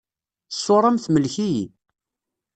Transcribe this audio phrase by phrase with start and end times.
[0.51, 1.65] Ssura-m temlek-iyi.